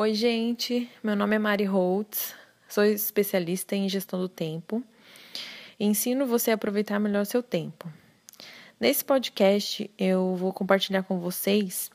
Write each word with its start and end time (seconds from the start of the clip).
Oi, 0.00 0.14
gente. 0.14 0.90
Meu 1.02 1.14
nome 1.14 1.36
é 1.36 1.38
Mari 1.38 1.66
Holtz, 1.66 2.34
sou 2.66 2.82
especialista 2.84 3.76
em 3.76 3.86
gestão 3.86 4.18
do 4.18 4.30
tempo. 4.30 4.82
Ensino 5.78 6.24
você 6.24 6.50
a 6.50 6.54
aproveitar 6.54 6.98
melhor 6.98 7.26
seu 7.26 7.42
tempo. 7.42 7.86
Nesse 8.80 9.04
podcast, 9.04 9.90
eu 9.98 10.34
vou 10.36 10.54
compartilhar 10.54 11.02
com 11.02 11.20
vocês. 11.20 11.90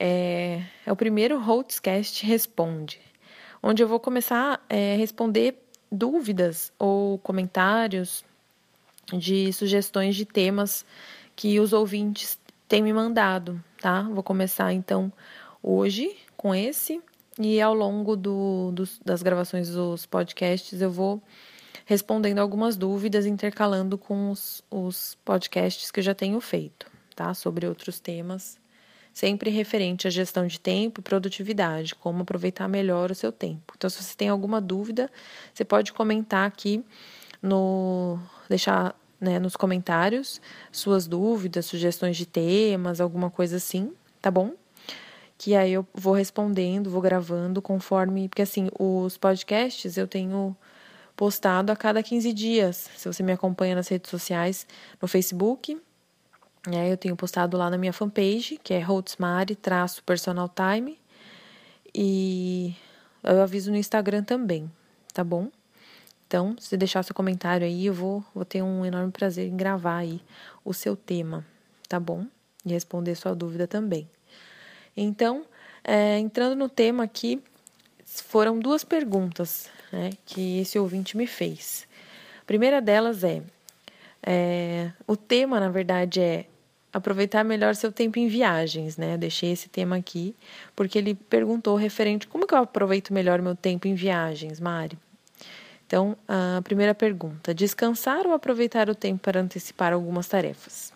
É, 0.00 0.64
é 0.84 0.90
o 0.90 0.96
primeiro 0.96 1.38
Holtzcast 1.38 2.26
Responde, 2.26 3.00
onde 3.62 3.84
eu 3.84 3.86
vou 3.86 4.00
começar 4.00 4.60
a 4.68 4.74
é, 4.74 4.96
responder 4.96 5.54
dúvidas 5.92 6.72
ou 6.76 7.18
comentários 7.18 8.24
de 9.16 9.52
sugestões 9.52 10.16
de 10.16 10.24
temas 10.24 10.84
que 11.36 11.60
os 11.60 11.72
ouvintes 11.72 12.36
têm 12.66 12.82
me 12.82 12.92
mandado, 12.92 13.62
tá? 13.80 14.02
Vou 14.02 14.24
começar 14.24 14.72
então 14.72 15.12
hoje 15.62 16.16
com 16.36 16.52
esse 16.52 17.00
e 17.38 17.60
ao 17.60 17.72
longo 17.72 18.16
do, 18.16 18.72
dos, 18.72 19.00
das 19.04 19.22
gravações 19.22 19.70
dos 19.70 20.04
podcasts 20.04 20.80
eu 20.80 20.90
vou 20.90 21.22
respondendo 21.84 22.38
algumas 22.38 22.76
dúvidas, 22.76 23.24
intercalando 23.24 23.96
com 23.96 24.30
os, 24.30 24.62
os 24.70 25.16
podcasts 25.24 25.90
que 25.90 26.00
eu 26.00 26.04
já 26.04 26.14
tenho 26.14 26.38
feito, 26.40 26.86
tá? 27.16 27.32
Sobre 27.32 27.66
outros 27.66 27.98
temas, 27.98 28.58
sempre 29.12 29.48
referente 29.50 30.06
à 30.06 30.10
gestão 30.10 30.46
de 30.46 30.60
tempo 30.60 31.00
e 31.00 31.02
produtividade, 31.02 31.94
como 31.94 32.22
aproveitar 32.22 32.68
melhor 32.68 33.10
o 33.10 33.14
seu 33.14 33.32
tempo. 33.32 33.72
Então, 33.76 33.88
se 33.88 34.02
você 34.02 34.14
tem 34.14 34.28
alguma 34.28 34.60
dúvida, 34.60 35.10
você 35.54 35.64
pode 35.64 35.92
comentar 35.94 36.46
aqui 36.46 36.84
no. 37.40 38.18
deixar 38.48 38.94
né, 39.20 39.38
nos 39.38 39.56
comentários 39.56 40.40
suas 40.70 41.06
dúvidas, 41.06 41.66
sugestões 41.66 42.16
de 42.16 42.26
temas, 42.26 43.00
alguma 43.00 43.30
coisa 43.30 43.56
assim, 43.56 43.92
tá 44.20 44.30
bom? 44.30 44.52
Que 45.38 45.54
aí 45.54 45.72
eu 45.72 45.86
vou 45.94 46.12
respondendo, 46.12 46.90
vou 46.90 47.00
gravando 47.00 47.62
conforme. 47.62 48.28
Porque 48.28 48.42
assim, 48.42 48.68
os 48.76 49.16
podcasts 49.16 49.96
eu 49.96 50.08
tenho 50.08 50.54
postado 51.16 51.70
a 51.70 51.76
cada 51.76 52.02
15 52.02 52.32
dias. 52.32 52.90
Se 52.96 53.06
você 53.06 53.22
me 53.22 53.32
acompanha 53.32 53.76
nas 53.76 53.86
redes 53.86 54.10
sociais, 54.10 54.66
no 55.00 55.06
Facebook, 55.06 55.80
né, 56.66 56.92
eu 56.92 56.96
tenho 56.96 57.16
postado 57.16 57.56
lá 57.56 57.70
na 57.70 57.78
minha 57.78 57.92
fanpage, 57.92 58.58
que 58.62 58.74
é 58.74 58.80
Holtzmari-personal 58.80 60.50
time. 60.50 60.98
E 61.94 62.74
eu 63.22 63.40
aviso 63.40 63.70
no 63.70 63.76
Instagram 63.76 64.24
também, 64.24 64.70
tá 65.14 65.22
bom? 65.22 65.48
Então, 66.26 66.56
se 66.58 66.76
deixar 66.76 67.02
seu 67.02 67.14
comentário 67.14 67.66
aí, 67.66 67.86
eu 67.86 67.94
vou, 67.94 68.22
vou 68.34 68.44
ter 68.44 68.62
um 68.62 68.84
enorme 68.84 69.10
prazer 69.10 69.48
em 69.48 69.56
gravar 69.56 69.98
aí 69.98 70.20
o 70.62 70.74
seu 70.74 70.94
tema, 70.94 71.46
tá 71.88 71.98
bom? 71.98 72.26
E 72.66 72.70
responder 72.70 73.14
sua 73.14 73.34
dúvida 73.34 73.66
também. 73.66 74.06
Então, 75.00 75.44
é, 75.84 76.18
entrando 76.18 76.56
no 76.56 76.68
tema 76.68 77.04
aqui, 77.04 77.40
foram 78.04 78.58
duas 78.58 78.82
perguntas 78.82 79.70
né, 79.92 80.10
que 80.26 80.58
esse 80.58 80.78
ouvinte 80.78 81.16
me 81.16 81.26
fez. 81.26 81.86
A 82.42 82.44
primeira 82.44 82.80
delas 82.80 83.22
é, 83.22 83.42
é 84.26 84.90
o 85.06 85.16
tema, 85.16 85.60
na 85.60 85.68
verdade, 85.68 86.20
é 86.20 86.46
aproveitar 86.92 87.44
melhor 87.44 87.76
seu 87.76 87.92
tempo 87.92 88.18
em 88.18 88.26
viagens, 88.26 88.96
né? 88.96 89.14
Eu 89.14 89.18
deixei 89.18 89.52
esse 89.52 89.68
tema 89.68 89.94
aqui 89.94 90.34
porque 90.74 90.98
ele 90.98 91.14
perguntou 91.14 91.76
referente 91.76 92.26
como 92.26 92.46
que 92.46 92.54
eu 92.54 92.58
aproveito 92.58 93.12
melhor 93.12 93.40
meu 93.40 93.54
tempo 93.54 93.86
em 93.86 93.94
viagens, 93.94 94.58
Mari. 94.58 94.98
Então, 95.86 96.16
a 96.26 96.60
primeira 96.62 96.94
pergunta: 96.94 97.54
descansar 97.54 98.26
ou 98.26 98.32
aproveitar 98.32 98.88
o 98.88 98.94
tempo 98.94 99.20
para 99.20 99.40
antecipar 99.40 99.92
algumas 99.92 100.26
tarefas? 100.26 100.92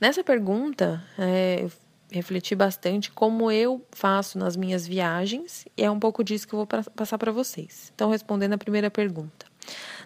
Nessa 0.00 0.22
pergunta, 0.22 1.02
é, 1.18 1.66
refleti 2.10 2.54
bastante 2.54 3.10
como 3.10 3.50
eu 3.50 3.84
faço 3.90 4.38
nas 4.38 4.56
minhas 4.56 4.86
viagens 4.86 5.66
e 5.76 5.82
é 5.82 5.90
um 5.90 5.98
pouco 5.98 6.22
disso 6.22 6.46
que 6.46 6.54
eu 6.54 6.58
vou 6.58 6.66
passar 6.66 7.18
para 7.18 7.32
vocês. 7.32 7.90
Então, 7.94 8.10
respondendo 8.10 8.52
a 8.52 8.58
primeira 8.58 8.90
pergunta. 8.90 9.46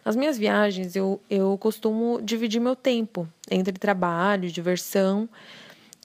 Nas 0.04 0.16
minhas 0.16 0.38
viagens, 0.38 0.94
eu, 0.94 1.20
eu 1.28 1.58
costumo 1.58 2.20
dividir 2.22 2.60
meu 2.60 2.76
tempo 2.76 3.28
entre 3.50 3.72
trabalho, 3.78 4.50
diversão 4.50 5.28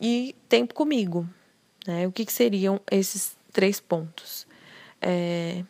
e 0.02 0.36
tempo 0.50 0.74
comigo. 0.74 1.28
Né? 1.88 2.08
O 2.08 2.12
que, 2.12 2.26
que 2.26 2.34
seriam 2.34 2.82
esses 2.92 3.36
três 3.52 3.80
pontos? 3.80 4.48
É, 5.02 5.64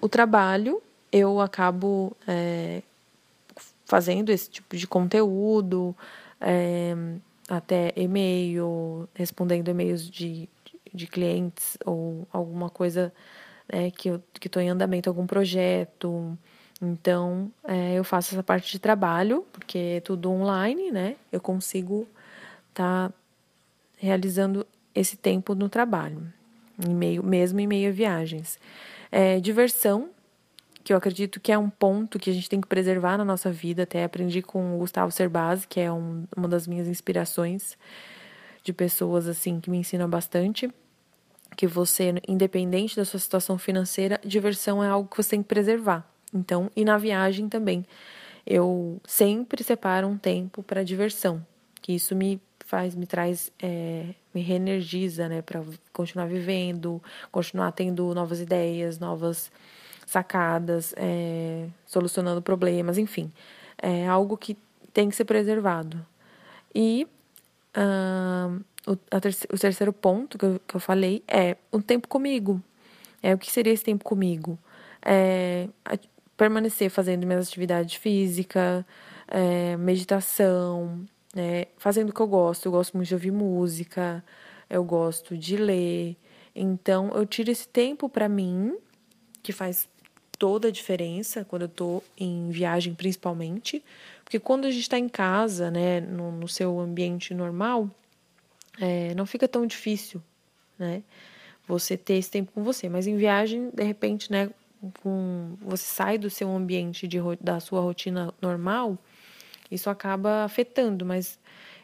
o 0.00 0.08
trabalho, 0.08 0.82
eu 1.10 1.40
acabo 1.40 2.16
é, 2.26 2.82
fazendo 3.84 4.30
esse 4.30 4.50
tipo 4.50 4.76
de 4.76 4.86
conteúdo. 4.86 5.96
É, 6.40 6.94
até 7.48 7.92
e-mail, 7.96 9.08
respondendo 9.14 9.68
e-mails 9.68 10.08
de, 10.08 10.48
de 10.92 11.06
clientes 11.06 11.76
ou 11.84 12.26
alguma 12.32 12.70
coisa 12.70 13.12
né, 13.70 13.90
que 13.90 14.08
eu 14.08 14.22
que 14.34 14.48
estou 14.48 14.62
em 14.62 14.68
andamento, 14.68 15.08
algum 15.08 15.26
projeto. 15.26 16.36
Então, 16.80 17.50
é, 17.64 17.94
eu 17.94 18.04
faço 18.04 18.34
essa 18.34 18.42
parte 18.42 18.72
de 18.72 18.78
trabalho, 18.78 19.46
porque 19.52 19.78
é 19.78 20.00
tudo 20.00 20.30
online, 20.30 20.90
né? 20.90 21.16
Eu 21.30 21.40
consigo 21.40 22.08
estar 22.70 23.08
tá 23.08 23.14
realizando 23.96 24.66
esse 24.94 25.16
tempo 25.16 25.54
no 25.54 25.68
trabalho, 25.68 26.20
em 26.84 26.94
meio, 26.94 27.22
mesmo 27.22 27.60
em 27.60 27.66
meio 27.66 27.90
a 27.90 27.92
viagens. 27.92 28.58
É, 29.10 29.38
diversão, 29.38 30.10
que 30.82 30.92
eu 30.92 30.96
acredito 30.96 31.40
que 31.40 31.52
é 31.52 31.58
um 31.58 31.70
ponto 31.70 32.18
que 32.18 32.30
a 32.30 32.32
gente 32.32 32.48
tem 32.48 32.60
que 32.60 32.66
preservar 32.66 33.16
na 33.16 33.24
nossa 33.24 33.50
vida. 33.50 33.84
Até 33.84 34.04
aprendi 34.04 34.42
com 34.42 34.74
o 34.74 34.78
Gustavo 34.78 35.10
Cerbasi, 35.10 35.66
que 35.66 35.80
é 35.80 35.92
um, 35.92 36.24
uma 36.36 36.48
das 36.48 36.66
minhas 36.66 36.88
inspirações 36.88 37.76
de 38.62 38.72
pessoas 38.72 39.28
assim 39.28 39.60
que 39.60 39.70
me 39.70 39.78
ensinam 39.78 40.08
bastante. 40.08 40.70
Que 41.56 41.66
você, 41.66 42.14
independente 42.26 42.96
da 42.96 43.04
sua 43.04 43.20
situação 43.20 43.58
financeira, 43.58 44.20
diversão 44.24 44.82
é 44.82 44.88
algo 44.88 45.08
que 45.08 45.16
você 45.16 45.30
tem 45.30 45.42
que 45.42 45.48
preservar. 45.48 46.08
Então, 46.32 46.70
e 46.74 46.84
na 46.84 46.96
viagem 46.96 47.48
também. 47.48 47.84
Eu 48.44 49.00
sempre 49.06 49.62
separo 49.62 50.08
um 50.08 50.18
tempo 50.18 50.62
para 50.64 50.82
diversão, 50.82 51.46
que 51.80 51.92
isso 51.92 52.16
me 52.16 52.40
faz, 52.66 52.94
me 52.94 53.06
traz, 53.06 53.52
é, 53.62 54.06
me 54.34 54.40
reenergiza, 54.40 55.28
né, 55.28 55.42
para 55.42 55.62
continuar 55.92 56.26
vivendo, 56.26 57.00
continuar 57.30 57.70
tendo 57.72 58.12
novas 58.14 58.40
ideias, 58.40 58.98
novas 58.98 59.52
sacadas, 60.12 60.94
é, 60.96 61.66
solucionando 61.86 62.42
problemas, 62.42 62.98
enfim. 62.98 63.32
É 63.78 64.06
algo 64.06 64.36
que 64.36 64.56
tem 64.92 65.08
que 65.08 65.16
ser 65.16 65.24
preservado. 65.24 66.04
E 66.74 67.06
uh, 67.76 68.62
o, 68.86 68.92
o, 68.92 69.58
terceiro 69.58 69.92
ponto 69.92 70.38
que 70.38 70.44
eu, 70.44 70.60
que 70.66 70.76
eu 70.76 70.80
falei 70.80 71.22
é 71.26 71.56
o 71.70 71.80
tempo 71.80 72.08
comigo. 72.08 72.62
É, 73.22 73.34
o 73.34 73.38
que 73.38 73.50
seria 73.50 73.72
esse 73.72 73.84
tempo 73.84 74.04
comigo? 74.04 74.58
É, 75.04 75.68
permanecer 76.36 76.90
fazendo 76.90 77.26
minhas 77.26 77.48
atividades 77.48 77.94
físicas, 77.94 78.84
é, 79.28 79.76
meditação, 79.76 81.04
é, 81.34 81.68
fazendo 81.78 82.10
o 82.10 82.12
que 82.12 82.20
eu 82.20 82.26
gosto. 82.26 82.66
Eu 82.66 82.72
gosto 82.72 82.96
muito 82.96 83.08
de 83.08 83.14
ouvir 83.14 83.30
música, 83.30 84.22
eu 84.68 84.84
gosto 84.84 85.36
de 85.36 85.56
ler. 85.56 86.16
Então, 86.54 87.10
eu 87.14 87.24
tiro 87.24 87.50
esse 87.50 87.66
tempo 87.66 88.08
para 88.08 88.28
mim, 88.28 88.76
que 89.42 89.52
faz 89.52 89.88
toda 90.42 90.66
a 90.66 90.70
diferença 90.72 91.44
quando 91.44 91.62
eu 91.62 91.66
estou 91.66 92.02
em 92.18 92.50
viagem, 92.50 92.94
principalmente, 92.94 93.80
porque 94.24 94.40
quando 94.40 94.64
a 94.64 94.72
gente 94.72 94.82
está 94.82 94.98
em 94.98 95.08
casa, 95.08 95.70
né, 95.70 96.00
no, 96.00 96.32
no 96.32 96.48
seu 96.48 96.80
ambiente 96.80 97.32
normal, 97.32 97.88
é, 98.80 99.14
não 99.14 99.24
fica 99.24 99.46
tão 99.46 99.64
difícil, 99.64 100.20
né, 100.76 101.04
você 101.64 101.96
ter 101.96 102.14
esse 102.14 102.28
tempo 102.28 102.50
com 102.50 102.64
você. 102.64 102.88
Mas 102.88 103.06
em 103.06 103.16
viagem, 103.16 103.70
de 103.72 103.84
repente, 103.84 104.32
né, 104.32 104.50
com, 105.00 105.54
você 105.60 105.84
sai 105.84 106.18
do 106.18 106.28
seu 106.28 106.50
ambiente 106.50 107.06
de, 107.06 107.18
da 107.40 107.60
sua 107.60 107.80
rotina 107.80 108.34
normal, 108.42 108.98
isso 109.70 109.88
acaba 109.88 110.42
afetando. 110.42 111.06
Mas 111.06 111.38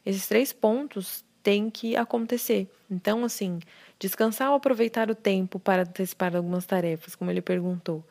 esses 0.05 0.27
três 0.27 0.53
pontos 0.53 1.25
têm 1.45 1.71
que 1.71 1.95
acontecer. 1.95 2.69
Então, 2.91 3.25
assim, 3.25 3.61
descansar 4.01 4.51
ou 4.51 4.57
aproveitar 4.57 5.09
o 5.09 5.15
tempo 5.15 5.61
para 5.61 5.83
antecipar 5.83 6.35
algumas 6.35 6.67
tarefas, 6.67 7.15
como 7.15 7.31
ele 7.31 7.41
perguntou. 7.41 8.03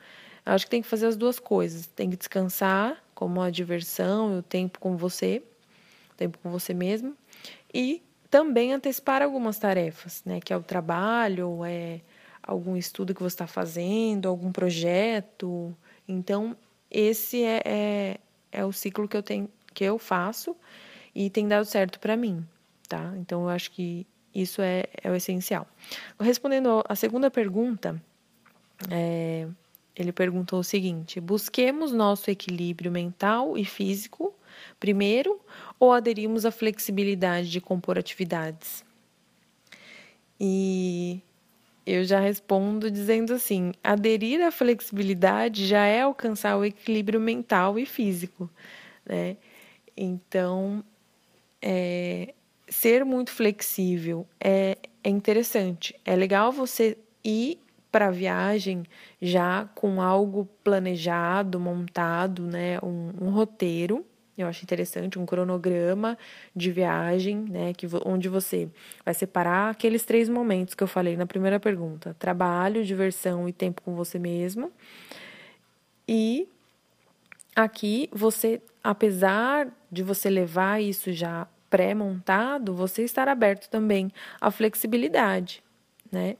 Acho 0.47 0.65
que 0.65 0.71
tem 0.71 0.81
que 0.81 0.87
fazer 0.87 1.07
as 1.07 1.17
duas 1.17 1.39
coisas. 1.39 1.87
Tem 1.87 2.09
que 2.09 2.15
descansar, 2.15 3.03
como 3.13 3.41
a 3.41 3.49
diversão 3.49 4.35
e 4.35 4.39
o 4.39 4.41
tempo 4.41 4.79
com 4.79 4.95
você, 4.95 5.43
tempo 6.15 6.37
com 6.41 6.49
você 6.49 6.73
mesmo, 6.73 7.15
e 7.73 8.01
também 8.29 8.73
antecipar 8.73 9.21
algumas 9.21 9.59
tarefas, 9.59 10.23
né? 10.25 10.39
Que 10.39 10.53
é 10.53 10.57
o 10.57 10.63
trabalho, 10.63 11.65
é 11.65 11.99
algum 12.41 12.77
estudo 12.77 13.13
que 13.13 13.21
você 13.21 13.33
está 13.33 13.45
fazendo, 13.47 14.29
algum 14.29 14.51
projeto. 14.51 15.75
Então, 16.07 16.55
esse 16.89 17.43
é, 17.43 17.61
é, 17.65 18.17
é 18.49 18.65
o 18.65 18.71
ciclo 18.71 19.05
que 19.05 19.17
eu 19.17 19.23
tenho, 19.23 19.49
que 19.73 19.83
eu 19.83 19.99
faço 19.99 20.55
e 21.13 21.29
tem 21.29 21.45
dado 21.45 21.65
certo 21.65 21.99
para 21.99 22.15
mim, 22.15 22.45
tá? 22.87 23.13
Então, 23.17 23.43
eu 23.43 23.49
acho 23.49 23.71
que 23.71 24.07
isso 24.33 24.61
é, 24.61 24.85
é 25.03 25.11
o 25.11 25.15
essencial. 25.15 25.67
Respondendo 26.19 26.83
a 26.87 26.95
segunda 26.95 27.29
pergunta, 27.29 28.01
é, 28.89 29.47
ele 29.97 30.11
perguntou 30.11 30.59
o 30.59 30.63
seguinte: 30.63 31.19
busquemos 31.19 31.91
nosso 31.91 32.29
equilíbrio 32.29 32.91
mental 32.91 33.57
e 33.57 33.65
físico 33.65 34.33
primeiro 34.79 35.39
ou 35.79 35.91
aderimos 35.91 36.45
à 36.45 36.51
flexibilidade 36.51 37.49
de 37.49 37.59
compor 37.59 37.97
atividades? 37.97 38.85
E 40.39 41.19
eu 41.85 42.03
já 42.03 42.19
respondo 42.19 42.91
dizendo 42.91 43.33
assim: 43.33 43.71
aderir 43.83 44.45
à 44.45 44.51
flexibilidade 44.51 45.65
já 45.65 45.85
é 45.85 46.01
alcançar 46.01 46.55
o 46.57 46.63
equilíbrio 46.63 47.19
mental 47.19 47.79
e 47.79 47.85
físico, 47.85 48.49
né? 49.03 49.35
Então, 49.95 50.83
é, 51.59 52.35
ser 52.69 53.03
muito 53.03 53.31
flexível 53.31 54.27
é, 54.39 54.77
é 55.03 55.09
interessante. 55.09 55.99
É 56.05 56.15
legal 56.15 56.51
você 56.51 56.95
ir 57.23 57.59
para 57.91 58.07
a 58.07 58.11
viagem 58.11 58.83
já 59.21 59.67
com 59.75 60.01
algo 60.01 60.47
planejado, 60.63 61.59
montado, 61.59 62.43
né? 62.43 62.79
Um, 62.83 63.11
um, 63.21 63.29
roteiro. 63.29 64.05
Eu 64.37 64.47
acho 64.47 64.63
interessante, 64.63 65.17
um 65.17 65.25
cronograma 65.25 66.17
de 66.55 66.71
viagem, 66.71 67.37
né? 67.49 67.73
Que, 67.73 67.87
onde 68.05 68.29
você 68.29 68.69
vai 69.03 69.13
separar 69.13 69.71
aqueles 69.71 70.05
três 70.05 70.29
momentos 70.29 70.75
que 70.75 70.83
eu 70.83 70.87
falei 70.87 71.17
na 71.17 71.25
primeira 71.25 71.59
pergunta: 71.59 72.15
trabalho, 72.19 72.85
diversão 72.85 73.47
e 73.49 73.53
tempo 73.53 73.81
com 73.81 73.95
você 73.95 74.19
mesmo. 74.19 74.71
E 76.07 76.47
aqui 77.55 78.09
você, 78.13 78.61
apesar 78.83 79.67
de 79.91 80.03
você 80.03 80.29
levar 80.29 80.81
isso 80.81 81.11
já 81.11 81.47
pré-montado, 81.69 82.73
você 82.73 83.03
estar 83.03 83.27
aberto 83.27 83.69
também 83.69 84.11
à 84.39 84.49
flexibilidade, 84.51 85.63
né? 86.11 86.37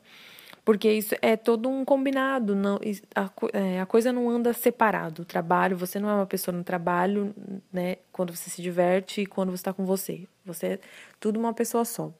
Porque 0.67 0.91
isso 0.91 1.15
é 1.21 1.37
todo 1.37 1.69
um 1.69 1.85
combinado, 1.85 2.53
não, 2.53 2.77
a, 3.15 3.31
é, 3.53 3.79
a 3.79 3.85
coisa 3.85 4.11
não 4.11 4.29
anda 4.29 4.51
separado. 4.51 5.21
O 5.21 5.25
trabalho, 5.25 5.77
você 5.77 5.97
não 5.97 6.09
é 6.09 6.13
uma 6.13 6.25
pessoa 6.25 6.53
no 6.53 6.61
trabalho, 6.61 7.33
né? 7.71 7.95
Quando 8.11 8.35
você 8.35 8.49
se 8.49 8.61
diverte 8.61 9.21
e 9.21 9.25
quando 9.25 9.51
você 9.51 9.61
está 9.61 9.71
com 9.71 9.85
você. 9.85 10.27
Você 10.45 10.65
é 10.65 10.79
tudo 11.21 11.39
uma 11.39 11.53
pessoa 11.53 11.85
só. 11.85 12.11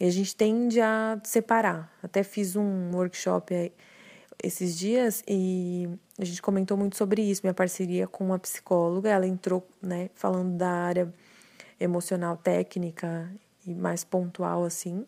E 0.00 0.04
a 0.04 0.10
gente 0.12 0.36
tende 0.36 0.80
a 0.80 1.18
separar. 1.24 1.92
Até 2.00 2.22
fiz 2.22 2.54
um 2.54 2.92
workshop 2.94 3.72
esses 4.40 4.78
dias 4.78 5.24
e 5.26 5.88
a 6.20 6.24
gente 6.24 6.40
comentou 6.40 6.76
muito 6.76 6.96
sobre 6.96 7.20
isso, 7.20 7.40
minha 7.42 7.52
parceria 7.52 8.06
com 8.06 8.26
uma 8.26 8.38
psicóloga, 8.38 9.10
ela 9.10 9.26
entrou, 9.26 9.66
né, 9.82 10.08
falando 10.14 10.56
da 10.56 10.70
área 10.70 11.12
emocional 11.80 12.36
técnica 12.36 13.28
e 13.66 13.74
mais 13.74 14.04
pontual 14.04 14.62
assim. 14.62 15.04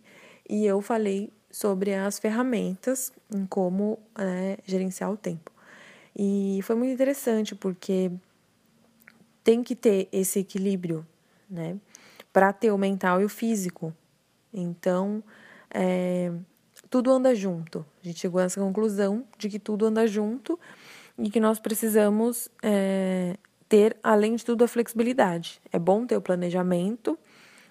E 0.48 0.66
eu 0.66 0.80
falei 0.80 1.30
sobre 1.54 1.94
as 1.94 2.18
ferramentas 2.18 3.12
em 3.32 3.46
como 3.46 3.96
é, 4.18 4.58
gerenciar 4.66 5.12
o 5.12 5.16
tempo. 5.16 5.52
E 6.16 6.58
foi 6.64 6.74
muito 6.74 6.92
interessante 6.92 7.54
porque 7.54 8.10
tem 9.44 9.62
que 9.62 9.76
ter 9.76 10.08
esse 10.10 10.40
equilíbrio, 10.40 11.06
né? 11.48 11.76
Para 12.32 12.52
ter 12.52 12.72
o 12.72 12.76
mental 12.76 13.20
e 13.20 13.24
o 13.24 13.28
físico. 13.28 13.94
Então, 14.52 15.22
é, 15.70 16.32
tudo 16.90 17.12
anda 17.12 17.32
junto. 17.36 17.86
A 18.02 18.08
gente 18.08 18.18
chegou 18.18 18.40
a 18.40 18.44
essa 18.44 18.60
conclusão 18.60 19.24
de 19.38 19.48
que 19.48 19.60
tudo 19.60 19.86
anda 19.86 20.08
junto 20.08 20.58
e 21.16 21.30
que 21.30 21.38
nós 21.38 21.60
precisamos 21.60 22.48
é, 22.64 23.36
ter, 23.68 23.96
além 24.02 24.34
de 24.34 24.44
tudo, 24.44 24.64
a 24.64 24.68
flexibilidade. 24.68 25.60
É 25.72 25.78
bom 25.78 26.04
ter 26.04 26.16
o 26.16 26.20
planejamento, 26.20 27.16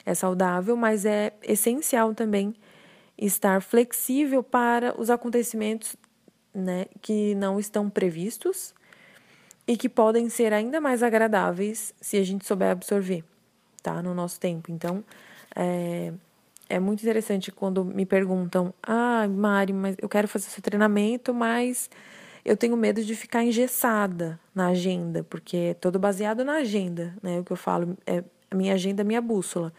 é 0.05 0.13
saudável, 0.13 0.77
mas 0.77 1.03
é 1.05 1.33
essencial 1.43 2.15
também 2.15 2.55
estar 3.17 3.61
flexível 3.61 4.43
para 4.43 4.99
os 4.99 5.09
acontecimentos 5.09 5.95
né, 6.53 6.85
que 7.01 7.35
não 7.35 7.59
estão 7.59 7.89
previstos 7.89 8.73
e 9.67 9.77
que 9.77 9.89
podem 9.89 10.29
ser 10.29 10.53
ainda 10.53 10.79
mais 10.79 11.01
agradáveis 11.01 11.93
se 11.99 12.17
a 12.17 12.23
gente 12.23 12.45
souber 12.45 12.71
absorver, 12.71 13.23
tá? 13.81 14.01
No 14.01 14.13
nosso 14.13 14.39
tempo. 14.39 14.71
Então, 14.71 15.03
é, 15.55 16.11
é 16.69 16.79
muito 16.79 17.01
interessante 17.01 17.51
quando 17.51 17.83
me 17.85 18.05
perguntam: 18.05 18.73
Ah, 18.83 19.27
Mari, 19.27 19.73
mas 19.73 19.95
eu 20.01 20.09
quero 20.09 20.27
fazer 20.27 20.47
esse 20.47 20.61
treinamento, 20.61 21.33
mas 21.33 21.89
eu 22.43 22.57
tenho 22.57 22.75
medo 22.75 23.03
de 23.03 23.15
ficar 23.15 23.43
engessada 23.43 24.39
na 24.53 24.67
agenda, 24.67 25.23
porque 25.23 25.57
é 25.57 25.73
todo 25.73 25.97
baseado 25.97 26.43
na 26.43 26.57
agenda, 26.57 27.15
né? 27.21 27.39
O 27.39 27.43
que 27.43 27.51
eu 27.51 27.57
falo 27.57 27.97
é 28.05 28.23
a 28.51 28.55
minha 28.55 28.73
agenda, 28.73 29.03
minha 29.03 29.21
bússola. 29.21 29.73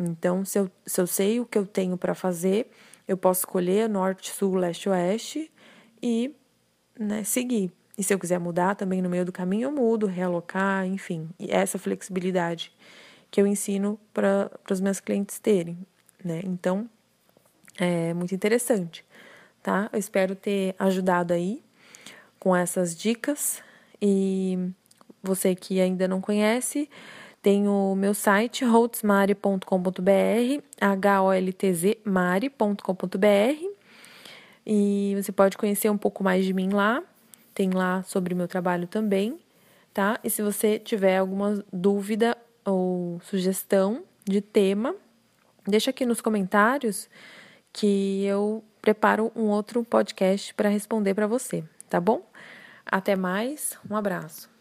Então, 0.00 0.44
se 0.44 0.58
eu, 0.58 0.70
se 0.86 1.00
eu 1.00 1.06
sei 1.06 1.40
o 1.40 1.46
que 1.46 1.58
eu 1.58 1.66
tenho 1.66 1.96
para 1.96 2.14
fazer, 2.14 2.70
eu 3.06 3.16
posso 3.16 3.40
escolher 3.40 3.88
norte, 3.88 4.30
sul, 4.30 4.54
leste, 4.56 4.88
oeste 4.88 5.50
e 6.02 6.34
né, 6.98 7.22
seguir. 7.24 7.70
E 7.98 8.02
se 8.02 8.14
eu 8.14 8.18
quiser 8.18 8.40
mudar 8.40 8.74
também 8.74 9.02
no 9.02 9.10
meio 9.10 9.24
do 9.24 9.32
caminho, 9.32 9.64
eu 9.66 9.72
mudo, 9.72 10.06
realocar, 10.06 10.86
enfim. 10.86 11.28
E 11.38 11.50
essa 11.50 11.78
flexibilidade 11.78 12.72
que 13.30 13.40
eu 13.40 13.46
ensino 13.46 14.00
para 14.14 14.50
os 14.70 14.80
meus 14.80 15.00
clientes 15.00 15.38
terem, 15.38 15.78
né? 16.24 16.40
Então, 16.44 16.88
é 17.78 18.14
muito 18.14 18.34
interessante, 18.34 19.04
tá? 19.62 19.90
Eu 19.92 19.98
espero 19.98 20.34
ter 20.34 20.74
ajudado 20.78 21.32
aí 21.32 21.62
com 22.38 22.56
essas 22.56 22.96
dicas. 22.96 23.62
E 24.00 24.58
você 25.22 25.54
que 25.54 25.80
ainda 25.80 26.08
não 26.08 26.20
conhece, 26.20 26.88
tem 27.42 27.68
o 27.68 27.94
meu 27.94 28.12
site 28.12 28.64
holtzmari.com.br, 28.64 30.62
h-o-l-t-z-mari.com.br. 30.80 33.80
E 34.66 35.14
você 35.16 35.32
pode 35.32 35.56
conhecer 35.56 35.88
um 35.90 35.96
pouco 35.96 36.22
mais 36.22 36.44
de 36.44 36.52
mim 36.52 36.68
lá. 36.70 37.02
Tem 37.54 37.70
lá 37.70 38.02
sobre 38.02 38.34
o 38.34 38.36
meu 38.36 38.46
trabalho 38.46 38.86
também, 38.86 39.40
tá? 39.92 40.20
E 40.22 40.30
se 40.30 40.42
você 40.42 40.78
tiver 40.78 41.16
alguma 41.16 41.64
dúvida 41.72 42.36
ou 42.64 43.20
sugestão 43.24 44.04
de 44.24 44.40
tema, 44.40 44.94
deixa 45.66 45.90
aqui 45.90 46.06
nos 46.06 46.20
comentários 46.20 47.08
que 47.72 48.24
eu 48.24 48.62
preparo 48.80 49.32
um 49.34 49.48
outro 49.48 49.82
podcast 49.84 50.54
para 50.54 50.68
responder 50.68 51.14
para 51.14 51.26
você, 51.26 51.64
tá 51.88 52.00
bom? 52.00 52.24
Até 52.84 53.16
mais, 53.16 53.76
um 53.90 53.96
abraço. 53.96 54.59